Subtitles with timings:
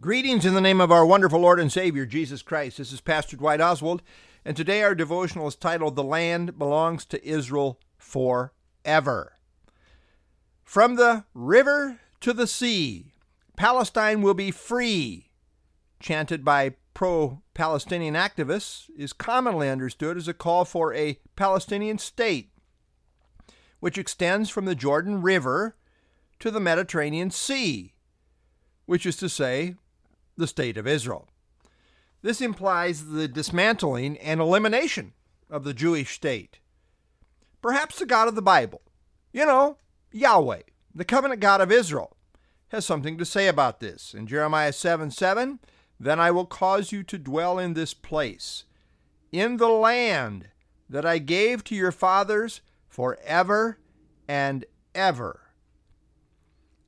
[0.00, 2.78] Greetings in the name of our wonderful Lord and Savior, Jesus Christ.
[2.78, 4.00] This is Pastor Dwight Oswald,
[4.44, 9.32] and today our devotional is titled The Land Belongs to Israel Forever.
[10.62, 13.12] From the river to the sea,
[13.56, 15.30] Palestine will be free,
[15.98, 22.52] chanted by pro Palestinian activists, is commonly understood as a call for a Palestinian state,
[23.80, 25.74] which extends from the Jordan River
[26.38, 27.94] to the Mediterranean Sea,
[28.86, 29.74] which is to say,
[30.38, 31.28] the State of Israel.
[32.22, 35.12] This implies the dismantling and elimination
[35.50, 36.58] of the Jewish state.
[37.60, 38.80] Perhaps the God of the Bible,
[39.32, 39.76] you know,
[40.12, 40.62] Yahweh,
[40.94, 42.16] the covenant God of Israel,
[42.68, 44.14] has something to say about this.
[44.14, 45.58] In Jeremiah 7 7,
[46.00, 48.64] then I will cause you to dwell in this place,
[49.32, 50.48] in the land
[50.88, 53.78] that I gave to your fathers forever
[54.28, 54.64] and
[54.94, 55.40] ever.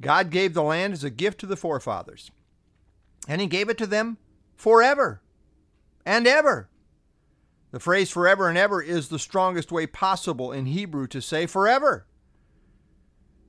[0.00, 2.30] God gave the land as a gift to the forefathers
[3.26, 4.18] and he gave it to them
[4.54, 5.22] forever
[6.04, 6.68] and ever.
[7.72, 12.06] The phrase forever and ever is the strongest way possible in Hebrew to say forever.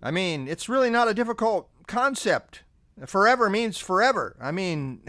[0.02, 2.64] I mean, it's really not a difficult concept.
[3.06, 4.36] Forever means forever.
[4.42, 5.04] I mean,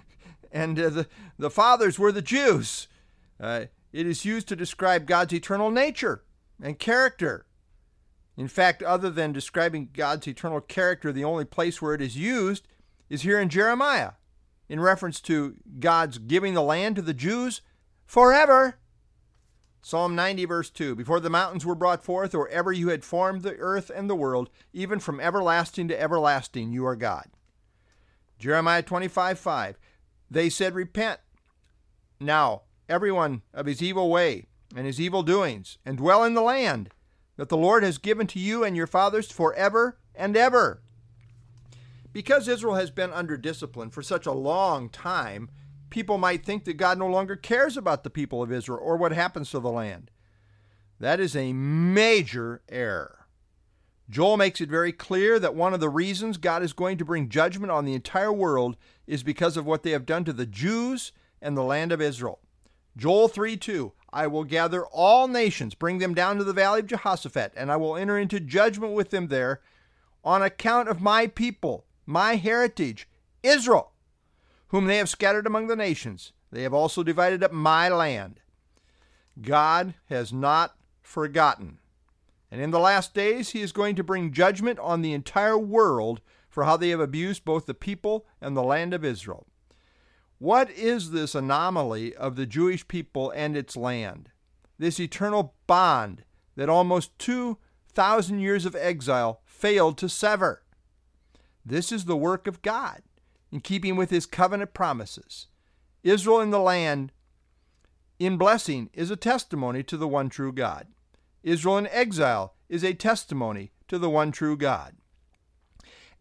[0.52, 1.06] and uh, the,
[1.38, 2.88] the fathers were the Jews.
[3.40, 6.24] Uh, it is used to describe God's eternal nature
[6.62, 7.46] and character.
[8.36, 12.66] In fact, other than describing God's eternal character, the only place where it is used
[13.10, 14.12] is here in Jeremiah
[14.72, 17.60] in reference to God's giving the land to the Jews
[18.06, 18.78] forever.
[19.82, 23.42] Psalm 90, verse 2 Before the mountains were brought forth, or ever you had formed
[23.42, 27.26] the earth and the world, even from everlasting to everlasting, you are God.
[28.38, 29.78] Jeremiah 25, 5
[30.30, 31.20] They said, Repent
[32.18, 36.88] now, everyone of his evil way and his evil doings, and dwell in the land
[37.36, 40.80] that the Lord has given to you and your fathers forever and ever.
[42.12, 45.50] Because Israel has been under discipline for such a long time,
[45.90, 49.12] people might think that God no longer cares about the people of Israel or what
[49.12, 50.10] happens to the land.
[51.00, 53.26] That is a major error.
[54.10, 57.28] Joel makes it very clear that one of the reasons God is going to bring
[57.28, 61.12] judgment on the entire world is because of what they have done to the Jews
[61.40, 62.40] and the land of Israel.
[62.96, 66.86] Joel 3 2 I will gather all nations, bring them down to the valley of
[66.86, 69.62] Jehoshaphat, and I will enter into judgment with them there
[70.22, 73.08] on account of my people, my heritage,
[73.42, 73.92] Israel,
[74.68, 76.32] whom they have scattered among the nations.
[76.50, 78.40] They have also divided up my land.
[79.40, 81.78] God has not forgotten.
[82.50, 86.20] And in the last days, he is going to bring judgment on the entire world
[86.50, 89.46] for how they have abused both the people and the land of Israel.
[90.38, 94.28] What is this anomaly of the Jewish people and its land?
[94.78, 96.24] This eternal bond
[96.56, 100.62] that almost 2,000 years of exile failed to sever.
[101.64, 103.02] This is the work of God,
[103.50, 105.46] in keeping with his covenant promises.
[106.02, 107.12] Israel in the land
[108.18, 110.88] in blessing is a testimony to the one true God.
[111.42, 114.96] Israel in exile is a testimony to the one true God.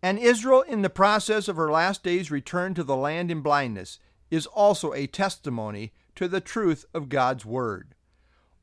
[0.03, 4.00] And Israel, in the process of her last days return to the land in blindness,
[4.31, 7.94] is also a testimony to the truth of God's Word.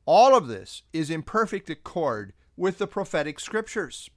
[0.05, 4.09] All of this is in perfect accord with the prophetic scriptures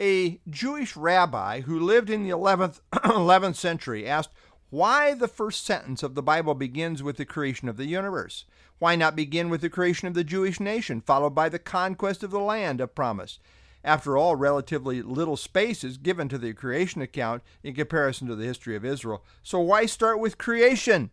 [0.00, 4.30] a Jewish rabbi who lived in the 11th, 11th century asked
[4.70, 8.44] why the first sentence of the Bible begins with the creation of the universe.
[8.78, 12.30] Why not begin with the creation of the Jewish nation, followed by the conquest of
[12.30, 13.38] the land of promise?
[13.82, 18.44] After all, relatively little space is given to the creation account in comparison to the
[18.44, 19.24] history of Israel.
[19.42, 21.10] So why start with creation?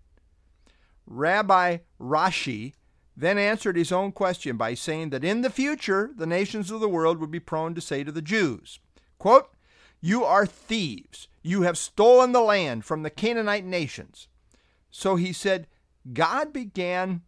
[1.06, 2.74] Rabbi Rashi
[3.16, 6.90] then answered his own question by saying that in the future the nations of the
[6.90, 8.80] world would be prone to say to the Jews,
[9.20, 9.50] quote,
[10.02, 11.28] You are thieves.
[11.42, 14.28] You have stolen the land from the Canaanite nations.
[14.90, 15.68] So he said,
[16.12, 17.22] God began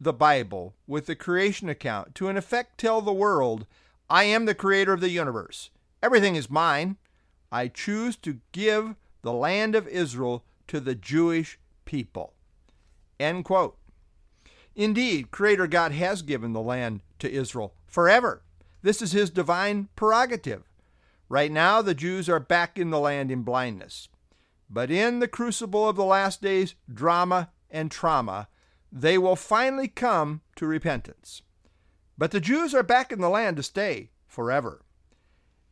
[0.00, 3.66] the Bible with the creation account to in effect tell the world,
[4.08, 5.70] I am the creator of the universe.
[6.02, 6.96] Everything is mine.
[7.50, 12.34] I choose to give the land of Israel to the Jewish people.
[13.18, 13.76] End quote.
[14.78, 18.44] Indeed, Creator God has given the land to Israel forever.
[18.80, 20.70] This is his divine prerogative.
[21.28, 24.08] Right now, the Jews are back in the land in blindness.
[24.70, 28.46] But in the crucible of the last days, drama and trauma,
[28.92, 31.42] they will finally come to repentance.
[32.16, 34.82] But the Jews are back in the land to stay forever.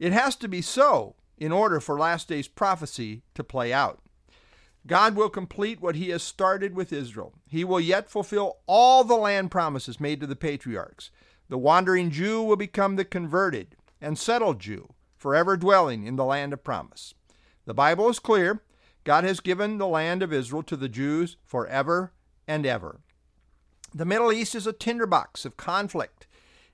[0.01, 4.01] It has to be so in order for last days prophecy to play out.
[4.87, 7.35] God will complete what he has started with Israel.
[7.47, 11.11] He will yet fulfill all the land promises made to the patriarchs.
[11.49, 16.53] The wandering Jew will become the converted and settled Jew, forever dwelling in the land
[16.53, 17.15] of promise.
[17.65, 18.63] The Bible is clear.
[19.05, 22.13] God has given the land of Israel to the Jews forever
[22.47, 23.01] and ever.
[23.95, 26.27] The Middle East is a tinderbox of conflict,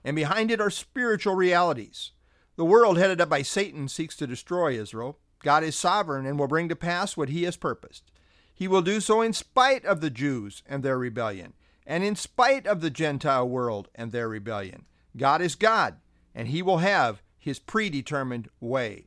[0.02, 2.12] and behind it are spiritual realities.
[2.56, 5.18] The world headed up by Satan seeks to destroy Israel.
[5.42, 8.10] God is sovereign and will bring to pass what he has purposed.
[8.54, 11.54] He will do so in spite of the Jews and their rebellion,
[11.86, 14.84] and in spite of the Gentile world and their rebellion.
[15.16, 15.96] God is God,
[16.34, 19.06] and he will have his predetermined way.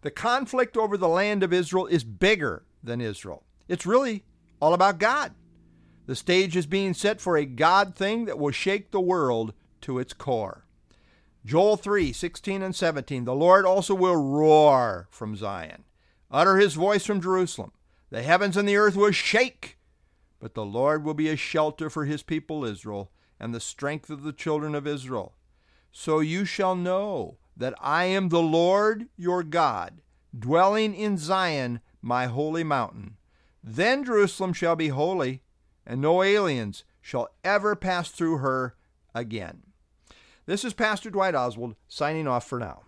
[0.00, 3.44] The conflict over the land of Israel is bigger than Israel.
[3.68, 4.24] It's really
[4.60, 5.32] all about God.
[6.06, 9.52] The stage is being set for a God thing that will shake the world
[9.82, 10.65] to its core.
[11.46, 15.84] Joel 3 16 and 17 The Lord also will roar from Zion,
[16.28, 17.70] utter his voice from Jerusalem.
[18.10, 19.78] The heavens and the earth will shake,
[20.40, 24.24] but the Lord will be a shelter for his people Israel and the strength of
[24.24, 25.36] the children of Israel.
[25.92, 30.00] So you shall know that I am the Lord your God,
[30.36, 33.18] dwelling in Zion, my holy mountain.
[33.62, 35.42] Then Jerusalem shall be holy,
[35.86, 38.74] and no aliens shall ever pass through her
[39.14, 39.62] again.
[40.46, 42.82] This is Pastor Dwight Oswald signing off for now.